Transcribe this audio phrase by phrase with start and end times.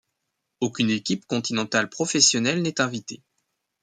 [0.61, 3.21] Aucune équipe continentale professionnelle n'est invitée.